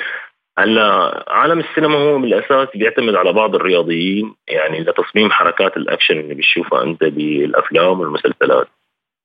هلأ 0.59 1.23
عالم 1.27 1.59
السينما 1.59 1.95
هو 1.95 2.19
بالأساس 2.19 2.67
بيعتمد 2.75 3.15
على 3.15 3.33
بعض 3.33 3.55
الرياضيين 3.55 4.35
يعني 4.47 4.79
لتصميم 4.79 5.31
حركات 5.31 5.77
الأكشن 5.77 6.19
اللي 6.19 6.35
بتشوفها 6.35 6.83
أنت 6.83 7.03
بالأفلام 7.03 7.99
والمسلسلات. 7.99 8.67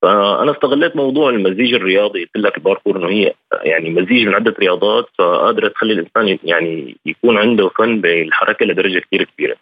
فأنا 0.03 0.51
استغليت 0.51 0.97
موضوع 0.97 1.31
المزيج 1.31 1.75
الرياضي 1.75 2.25
قلت 2.25 2.37
لك 2.37 2.57
الباركور 2.59 2.97
إنه 2.97 3.09
هي 3.09 3.35
يعني 3.63 3.91
مزيج 3.91 4.27
من 4.27 4.35
عدة 4.35 4.55
رياضات 4.61 5.09
فقادره 5.19 5.69
تخلي 5.69 5.93
الإنسان 5.93 6.39
يعني 6.45 6.97
يكون 7.07 7.39
عنده 7.39 7.69
فن 7.69 8.01
بالحركة 8.01 8.67
لدرجة 8.67 8.99
كثير 8.99 9.25
كبيرة. 9.25 9.57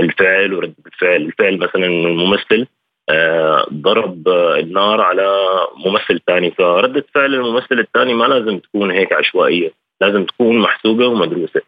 الفعل 0.00 0.54
ورد 0.54 0.74
الفعل 0.86 1.22
الفعل 1.22 1.58
مثلا 1.58 1.86
الممثل 1.86 2.66
آه، 3.10 3.66
ضرب 3.72 4.28
النار 4.28 5.00
على 5.00 5.46
ممثل 5.86 6.20
ثاني 6.26 6.50
فردة 6.50 7.04
فعل 7.14 7.34
الممثل 7.34 7.78
الثاني 7.78 8.14
ما 8.14 8.24
لازم 8.24 8.58
تكون 8.58 8.90
هيك 8.90 9.12
عشوائية 9.12 9.72
لازم 10.00 10.24
تكون 10.24 10.58
محسوبة 10.58 11.06
ومدروسة. 11.06 11.60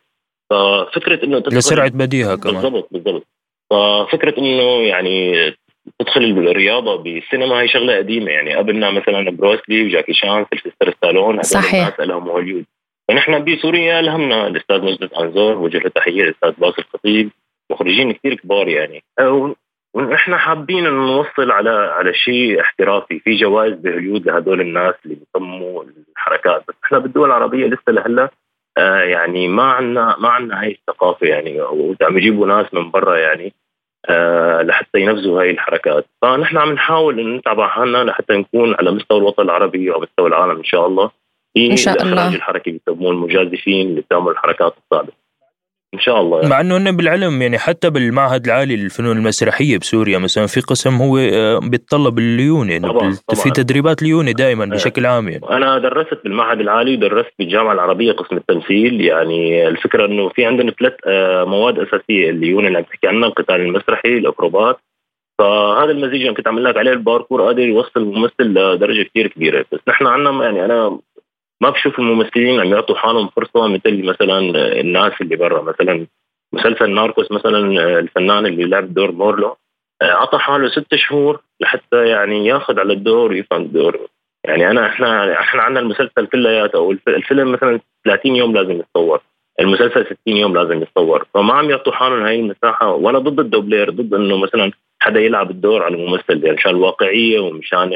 ففكرة 0.50 1.24
إنه 1.24 1.42
لسرعة 1.52 1.90
بديهة 1.90 2.36
كمان. 2.36 2.62
بالضبط 2.62 2.88
بالضبط. 2.90 3.26
ففكرة 3.70 4.38
إنه 4.38 4.82
يعني 4.88 5.32
تدخل 5.98 6.20
الرياضة 6.20 6.96
بالسينما 6.96 7.60
هي 7.60 7.68
شغلة 7.68 7.96
قديمة. 7.96 8.30
يعني 8.30 8.54
قبلنا 8.54 8.90
مثلا 8.90 9.30
بروسلي 9.30 9.86
وجاكي 9.86 10.12
شان 10.12 10.46
سيلفستر 10.50 10.90
ستالون 10.90 11.42
صحيح. 11.42 11.74
الناس 11.74 12.00
لهم 12.00 12.28
وجود 12.28 12.64
فنحن 13.08 13.44
بسوريا 13.44 14.00
الهمنا 14.00 14.46
الأستاذ 14.46 14.84
مجد 14.84 15.10
انزور 15.20 15.58
وجه 15.58 15.78
له 15.78 15.88
تحية 15.88 16.22
الاستاذ 16.22 16.52
باسل 16.58 16.82
الخطيب 16.82 17.30
مخرجين 17.70 18.12
كثير 18.12 18.34
كبار 18.34 18.68
يعني. 18.68 19.04
ونحن 19.94 20.36
حابين 20.36 20.86
إنه 20.86 21.06
نوصل 21.06 21.50
على 21.50 21.70
على 21.70 22.14
شيء 22.14 22.60
احترافي. 22.60 23.18
في 23.18 23.36
جوائز 23.36 23.74
بهوليود 23.74 24.26
لهدول 24.26 24.60
الناس 24.60 24.94
اللي 25.04 25.16
بيصمموا 25.16 25.84
الحركات. 26.16 26.64
بس 26.68 26.74
إحنا 26.84 26.98
بالدول 26.98 27.28
العربية 27.28 27.66
لسه 27.66 27.92
لهلأ 27.92 28.30
آه 28.78 29.00
يعني 29.02 29.48
ما 29.48 29.62
عندنا 29.62 30.16
ما 30.18 30.28
عندنا 30.28 30.62
هاي 30.62 30.70
الثقافة 30.70 31.26
يعني. 31.26 31.60
وعم 31.60 32.18
يجيبوا 32.18 32.46
ناس 32.46 32.74
من 32.74 32.90
برا 32.90 33.16
يعني 33.16 33.52
لحتى 34.62 35.00
ينفذوا 35.00 35.40
هاي 35.40 35.50
الحركات. 35.50 36.06
فنحن 36.22 36.56
عم 36.56 36.72
نحاول 36.72 37.20
إن 37.20 37.36
نتعب 37.36 37.60
حالنا 37.60 38.04
لحتى 38.04 38.36
نكون 38.36 38.74
على 38.74 38.90
مستوى 38.90 39.18
الوطن 39.18 39.42
العربي 39.42 39.90
وعلى 39.90 40.02
مستوى 40.02 40.28
العالم 40.28 40.56
إن 40.58 40.64
شاء 40.64 40.86
الله. 40.86 41.10
إن 41.56 41.76
شاء 41.76 42.02
الله. 42.02 42.28
الحركي 42.34 42.70
بيسموه 42.70 43.10
المجازفين 43.10 43.88
اللي 43.88 44.00
بتعمل 44.00 44.32
الحركات 44.32 44.74
الصعبة. 44.84 45.12
إن 45.94 46.00
شاء 46.00 46.20
الله 46.20 46.36
يعني. 46.38 46.50
مع 46.50 46.60
إنه 46.60 46.76
هن 46.76 46.96
بالعلم 46.96 47.42
يعني 47.42 47.58
حتى 47.58 47.90
بالمعهد 47.90 48.44
العالي 48.44 48.76
للفنون 48.76 49.16
المسرحية 49.16 49.78
بسوريا 49.78 50.18
مثلا 50.18 50.46
في 50.46 50.60
قسم 50.60 50.94
هو 50.94 51.18
آه، 51.18 51.58
بيتطلب 51.58 52.18
الليونه 52.18 52.72
يعني 52.72 52.88
طبعا 52.88 53.16
طبعا. 53.28 53.42
في 53.42 53.50
تدريبات 53.50 54.02
ليونه 54.02 54.32
دائما 54.32 54.64
آه. 54.64 54.68
بشكل 54.68 55.06
عام 55.06 55.28
يعني 55.28 55.50
أنا 55.50 55.78
درست 55.78 56.18
بالمعهد 56.24 56.60
العالي 56.60 56.94
ودرست 56.96 57.32
بالجامعة 57.38 57.72
العربية 57.72 58.12
قسم 58.12 58.36
التمثيل 58.36 59.00
يعني 59.00 59.68
الفكرة 59.68 60.06
إنه 60.06 60.28
في 60.28 60.44
عندنا 60.44 60.72
ثلاث 60.72 60.94
آه، 61.06 61.44
مواد 61.44 61.78
أساسية 61.78 62.30
الليونه 62.30 62.66
اللي 62.66 62.78
عم 62.78 62.84
تحكي 62.84 63.08
عنها 63.08 63.28
القتال 63.28 63.60
المسرحي 63.60 64.08
الأكروبات 64.08 64.78
فهذا 65.38 65.90
المزيج 65.90 66.20
اللي 66.20 66.34
كنت 66.34 66.48
عم 66.48 66.58
لك 66.58 66.76
عليه 66.76 66.92
الباركور 66.92 67.42
قادر 67.42 67.62
يوصل 67.62 68.00
الممثل 68.00 68.44
لدرجة 68.44 69.02
كثير 69.02 69.26
كبيرة 69.26 69.64
بس 69.72 69.80
نحن 69.88 70.06
عندنا 70.06 70.44
يعني 70.44 70.64
أنا 70.64 70.98
ما 71.62 71.70
بشوف 71.70 71.98
الممثلين 71.98 72.60
عم 72.60 72.72
يعطوا 72.72 72.96
حالهم 72.96 73.28
فرصة 73.28 73.66
مثل 73.66 74.04
مثلا 74.04 74.38
الناس 74.80 75.12
اللي 75.20 75.36
برا. 75.36 75.62
مثلا 75.62 76.06
مسلسل 76.52 76.90
Narcos 76.90 77.32
مثلا 77.32 77.58
الفنان 77.98 78.46
اللي 78.46 78.64
لعب 78.64 78.94
دور 78.94 79.12
موريو 79.12 79.56
اعطى 80.02 80.38
حاله 80.38 80.68
ست 80.68 80.94
شهور 80.94 81.40
لحتى 81.60 82.06
يعني 82.06 82.46
ياخذ 82.46 82.78
على 82.80 82.92
الدور 82.92 83.30
ويفهم 83.32 83.62
الدور 83.62 84.08
يعني 84.44 84.70
أنا 84.70 84.86
إحنا 84.86 85.40
إحنا 85.40 85.62
عندنا 85.62 85.80
المسلسل 85.80 86.26
كلياته 86.26 86.76
أو 86.76 86.90
الفيلم 87.08 87.52
مثلا 87.52 87.80
30 88.04 88.36
يوم 88.36 88.54
لازم 88.54 88.80
يتصور 88.80 89.20
المسلسل 89.60 90.06
60 90.06 90.16
يوم 90.36 90.54
لازم 90.56 90.82
يتصور 90.82 91.26
فما 91.34 91.54
عم 91.54 91.70
يعطوا 91.70 91.92
حالهم 91.92 92.22
هاي 92.22 92.40
المساحة 92.40 92.92
ولا 92.92 93.18
ضد 93.18 93.40
الدوبلير 93.40 93.90
ضد 93.90 94.14
إنه 94.14 94.36
مثلا 94.36 94.72
حدا 95.02 95.20
يلعب 95.20 95.50
الدور 95.50 95.82
على 95.82 95.94
الممثل. 95.94 96.44
يعني 96.44 96.56
مشان 96.56 96.70
الواقعية 96.70 97.40
ومشان 97.40 97.92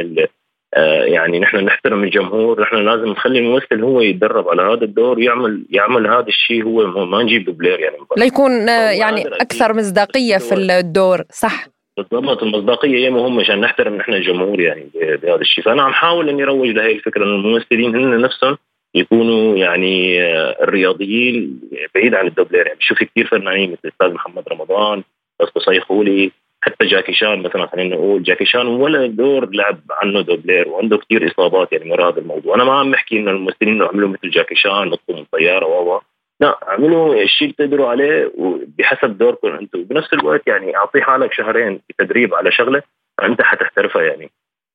يعني 1.05 1.39
نحن 1.39 1.57
نحترم 1.57 2.05
الجمهور 2.05 2.61
نحن 2.61 2.77
لازم 2.77 3.09
نخلي 3.09 3.39
الممثل 3.39 3.85
هو 3.85 4.01
يتدرب 4.01 4.49
على 4.49 4.63
هذا 4.63 4.85
الدور 4.85 5.21
يعمل 5.21 5.67
يعمل 5.71 6.07
هذا 6.07 6.29
الشيء 6.29 6.65
هو 6.65 7.07
ما 7.07 7.23
نجيب 7.23 7.45
دوبلير 7.45 7.81
يعني. 7.81 7.97
ليكون 8.19 8.69
آه، 8.69 8.91
يعني 8.91 9.27
أكثر 9.27 9.75
مصداقية 9.75 10.37
في 10.37 10.55
الدور 10.55 11.23
صح؟ 11.31 11.67
بالضبط 11.97 12.43
المصداقية 12.43 12.97
هي 12.97 13.11
مهمة 13.11 13.41
عشان 13.41 13.61
نحترم 13.61 13.95
نحن 13.95 14.13
الجمهور 14.13 14.61
يعني 14.61 14.87
بهذا 14.95 15.41
الشيء. 15.41 15.65
فأنا 15.65 15.83
عم 15.83 15.93
حاول 15.93 16.29
إني 16.29 16.43
اروج 16.43 16.69
لهي 16.69 16.93
الفكرة 16.93 17.25
إنه 17.25 17.35
الممثلين 17.35 17.97
هن 17.97 18.21
نفسهم 18.21 18.59
يكونوا 18.95 19.57
يعني 19.57 20.23
آه، 20.23 20.57
الرياضيين 20.63 21.61
بعيد 21.95 22.15
عن 22.15 22.27
الدوبلير. 22.27 22.67
يعني 22.67 22.79
بشوف 22.79 22.99
كثير 22.99 23.27
فنانين 23.27 23.71
مثل 23.71 23.81
الاستاذ 23.85 24.13
محمد 24.13 24.49
رمضان 24.49 25.03
أستاذ 25.41 25.63
قصي 25.63 25.81
خولي 25.81 26.33
حتى 26.67 26.87
جاكي 26.87 27.13
شان 27.13 27.43
مثلا 27.43 27.67
خلينا 27.67 27.97
نقول 27.97 28.23
جاكي 28.23 28.45
شان 28.45 28.67
ولا 28.67 29.07
دور 29.07 29.51
لعب 29.51 29.81
عنه 29.91 30.21
دوبلير 30.21 30.69
وعنده 30.69 30.97
كثير 30.97 31.31
إصابات 31.33 31.73
يعني 31.73 31.91
ورا 31.91 32.09
هذا 32.09 32.19
الموضوع. 32.19 32.55
أنا 32.55 32.65
ما 32.65 32.73
عم 32.73 32.91
بحكي 32.91 33.19
إنه 33.19 33.31
الممثلين 33.31 33.83
اعملوا 33.83 34.09
مثل 34.09 34.31
جاكي 34.31 34.55
شان 34.55 34.89
نطوا 34.89 35.17
من 35.17 35.25
طيارة 35.33 35.67
و 35.67 36.01
لا 36.41 36.59
اعملوا 36.69 37.23
الشيء 37.23 37.49
اللي 37.49 37.69
تقدروا 37.69 37.89
عليه 37.89 38.33
وبحسب 38.39 39.19
دوركم 39.19 39.49
أنتم 39.49 39.85
بنفس 39.85 40.13
الوقت 40.13 40.43
يعني 40.47 40.77
أعطي 40.77 41.03
حالك 41.03 41.33
شهرين 41.33 41.81
تدريب 41.99 42.35
على 42.35 42.53
شغلة 42.53 42.83
فانت 43.19 43.43
حتحترفها 43.43 44.03
يعني. 44.03 44.31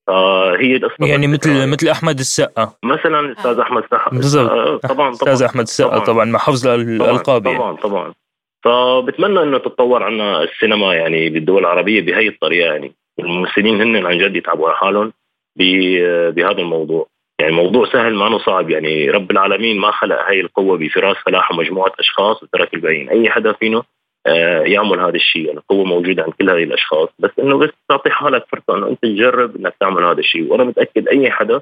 فهي 0.07 0.75
القصة. 0.75 0.95
يعني 1.05 1.27
مثل 1.27 1.67
مثل 1.67 1.87
أحمد 1.87 2.19
السقا. 2.19 2.73
مثلا 2.83 3.19
الاستاذ 3.19 3.59
أحمد 3.59 3.83
السقا. 3.83 4.09
بالضبط. 4.09 4.49
آه، 4.49 4.77
طبعا 4.77 4.93
طبعا. 4.95 5.09
الاستاذ 5.09 5.43
أحمد 5.43 5.61
السقا 5.61 5.89
طبعا, 5.89 6.05
طبعا 6.05 6.25
مع 6.25 6.39
حفظ 6.39 6.67
الألقاب 6.67 7.41
طبعا 7.41 7.53
يعني. 7.53 7.77
طبعا. 7.77 8.13
فبتمنى 8.63 9.43
إنه 9.43 9.57
تتطور 9.57 10.03
عنا 10.03 10.43
السينما 10.43 10.93
يعني 10.93 11.29
بالدول 11.29 11.59
العربية 11.61 12.01
بهي 12.01 12.27
الطريقة 12.27 12.73
يعني. 12.73 12.91
الممثلين 13.19 13.81
هن 13.81 14.05
عن 14.05 14.17
جد 14.17 14.35
يتعبوا 14.35 14.67
على 14.67 14.77
حالهم 14.77 15.13
بهذا 15.55 16.61
الموضوع. 16.61 17.07
يعني 17.41 17.53
موضوع 17.53 17.85
سهل 17.91 18.15
ما 18.15 18.37
صعب 18.37 18.69
يعني. 18.69 19.09
رب 19.09 19.31
العالمين 19.31 19.77
ما 19.79 19.91
خلق 19.91 20.27
هاي 20.27 20.39
القوة 20.41 20.77
بفراس 20.77 21.17
فلاحة 21.25 21.55
مجموعة 21.55 21.93
أشخاص 21.99 22.43
وترك 22.43 22.73
الباقيين 22.73 23.09
أي 23.09 23.29
حدا 23.29 23.53
فينا 23.53 23.83
آه، 24.27 24.61
يعمل 24.61 24.99
هذا 24.99 25.15
الشيء. 25.15 25.51
القوة 25.51 25.85
موجودة 25.85 26.23
عند 26.23 26.33
كل 26.33 26.49
هذه 26.49 26.63
الأشخاص. 26.63 27.09
بس 27.19 27.31
إنه 27.39 27.57
بس 27.57 27.69
تعطي 27.89 28.09
حالك 28.09 28.45
فرصة 28.47 28.77
إنه 28.77 28.87
أنت 28.87 29.03
تجرب 29.03 29.55
إنك 29.55 29.75
تعمل 29.79 30.03
هذا 30.03 30.19
الشيء. 30.19 30.51
وأنا 30.51 30.63
متأكد 30.63 31.07
أي 31.07 31.31
حدا 31.31 31.61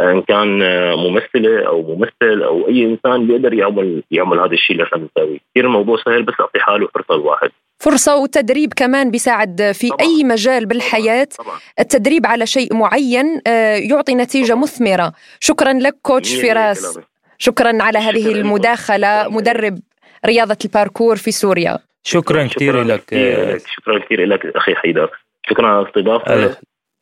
إن 0.00 0.22
كان 0.22 0.62
آه، 0.62 0.94
ممثلة 0.96 1.66
أو 1.66 1.82
ممثل 1.82 2.42
أو 2.42 2.68
أي 2.68 2.84
إنسان 2.84 3.26
بيقدر 3.26 3.54
يعمل 3.54 4.02
يعمل 4.10 4.38
هذا 4.38 4.52
الشيء 4.52 4.76
اللي 4.76 4.84
إحنا 4.86 4.98
بنسويه، 4.98 5.38
كثير 5.50 5.64
الموضوع 5.64 5.96
سهل 6.04 6.22
بس 6.22 6.34
أعطي 6.40 6.60
حاله 6.60 6.88
فرصة 6.94 7.14
الواحد. 7.14 7.50
فرصة 7.78 8.16
وتدريب 8.16 8.72
كمان 8.74 9.10
بيساعد 9.10 9.72
في 9.74 9.88
طبعا. 9.88 10.00
أي 10.00 10.24
مجال 10.24 10.66
بالحياة. 10.66 11.28
طبعا. 11.38 11.58
التدريب 11.80 12.26
على 12.26 12.46
شيء 12.46 12.74
معين 12.74 13.40
آه، 13.46 13.76
يعطي 13.76 14.14
نتيجة 14.14 14.52
طبعا. 14.52 14.62
مثمرة. 14.62 15.12
شكرا 15.40 15.72
لك 15.72 15.96
كوتش 16.02 16.34
فراس. 16.34 16.98
شكرا 17.38 17.82
على 17.82 17.98
هذه 17.98 18.32
المداخلة. 18.32 19.28
مدرب 19.28 19.78
رياضة 20.26 20.56
الباركور 20.64 21.16
في 21.16 21.30
سوريا. 21.30 21.78
شكرا 22.04 22.46
كثير 22.46 22.82
لك 22.82 23.04
شكرا 23.66 23.98
كثير 23.98 24.26
لك 24.26 24.46
أخي 24.46 24.74
حيدر. 24.74 25.10
شكرا 25.50 25.66
على 25.68 25.82
الاستضافة. 25.82 26.56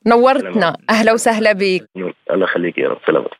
نورتنا. 0.06 0.76
أهلا 0.90 1.12
وسهلا 1.12 1.52
بك. 1.52 1.88
الله 2.30 2.44
يخليك 2.44 2.78
يا 2.78 2.88
رب. 2.88 2.98
سلامات 3.06 3.30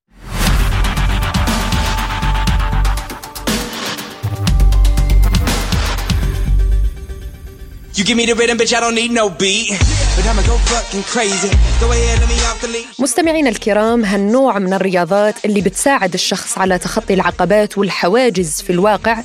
You 8.00 8.07
give 8.07 8.16
me 8.16 8.25
the 8.25 8.35
rhythm, 8.35 8.57
bitch, 8.57 8.73
I 8.73 8.80
don't 8.80 8.95
need 8.95 9.11
no 9.11 9.28
beat. 9.28 9.78
مستمعينا 12.99 13.50
الكرام 13.50 14.04
هالنوع 14.04 14.59
من 14.59 14.73
الرياضات 14.73 15.35
اللي 15.45 15.61
بتساعد 15.61 16.14
الشخص 16.14 16.59
على 16.59 16.78
تخطي 16.78 17.14
العقبات 17.14 17.78
والحواجز 17.78 18.62
في 18.62 18.71
الواقع 18.71 19.23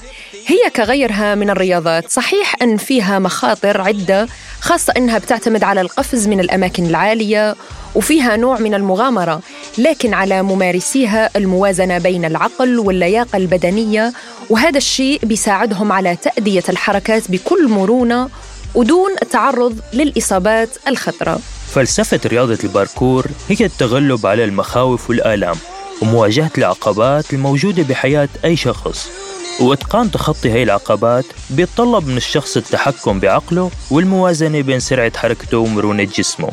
هي 0.47 0.69
كغيرها 0.75 1.35
من 1.35 1.49
الرياضات. 1.49 2.11
صحيح 2.11 2.55
أن 2.61 2.77
فيها 2.77 3.19
مخاطر 3.19 3.81
عدة 3.81 4.27
خاصة 4.61 4.93
أنها 4.97 5.17
بتعتمد 5.17 5.63
على 5.63 5.81
القفز 5.81 6.27
من 6.27 6.39
الأماكن 6.39 6.85
العالية 6.85 7.55
وفيها 7.95 8.35
نوع 8.35 8.59
من 8.59 8.73
المغامرة 8.73 9.41
لكن 9.77 10.13
على 10.13 10.41
ممارسيها 10.41 11.29
الموازنة 11.35 11.97
بين 11.97 12.25
العقل 12.25 12.79
واللياقة 12.79 13.37
البدنية 13.37 14.13
وهذا 14.49 14.77
الشيء 14.77 15.19
بيساعدهم 15.23 15.91
على 15.91 16.15
تأدية 16.15 16.63
الحركات 16.69 17.31
بكل 17.31 17.67
مرونة 17.67 18.29
ودون 18.75 19.11
التعرض 19.21 19.79
للإصابات 19.93 20.69
الخطرة. 20.87 21.39
فلسفة 21.67 22.19
رياضة 22.25 22.57
الباركور 22.63 23.27
هي 23.49 23.65
التغلب 23.65 24.25
على 24.25 24.43
المخاوف 24.43 25.09
والآلام 25.09 25.55
ومواجهة 26.01 26.51
العقبات 26.57 27.33
الموجودة 27.33 27.83
بحياة 27.83 28.29
أي 28.45 28.55
شخص. 28.55 29.09
وإتقان 29.61 30.11
تخطي 30.11 30.51
هاي 30.51 30.63
العقبات 30.63 31.25
بيتطلب 31.49 32.07
من 32.07 32.17
الشخص 32.17 32.57
التحكم 32.57 33.19
بعقله 33.19 33.71
والموازنة 33.91 34.61
بين 34.61 34.79
سرعة 34.79 35.17
حركته 35.17 35.57
ومرونة 35.57 36.03
جسمه. 36.03 36.49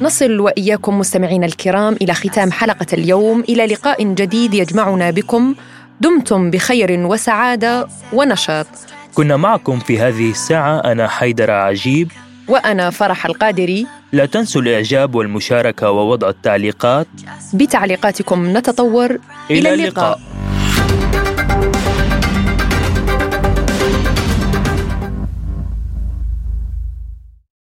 نصل 0.00 0.40
وإياكم 0.40 0.98
مستمعينا 0.98 1.46
الكرام 1.46 1.96
إلى 2.02 2.14
ختام 2.14 2.52
حلقة 2.52 2.86
اليوم. 2.92 3.40
إلى 3.48 3.66
لقاء 3.66 4.04
جديد 4.04 4.54
يجمعنا 4.54 5.10
بكم 5.10 5.54
دمتم 6.02 6.50
بخير 6.50 7.06
وسعادة 7.06 7.88
ونشاط. 8.12 8.66
كنا 9.14 9.36
معكم 9.36 9.78
في 9.78 9.98
هذه 9.98 10.30
الساعة 10.30 10.78
أنا 10.78 11.08
حيدر 11.08 11.50
عجيب. 11.50 12.12
وأنا 12.48 12.90
فرح 12.90 13.26
القادري 13.26 13.86
لا 14.12 14.26
تنسوا 14.26 14.62
الإعجاب 14.62 15.14
والمشاركة 15.14 15.90
ووضع 15.90 16.28
التعليقات. 16.28 17.06
بتعليقاتكم 17.54 18.56
نتطور. 18.56 19.10
إلى, 19.10 19.18
إلى 19.50 19.74
اللقاء, 19.74 20.18
اللقاء. 20.18 20.41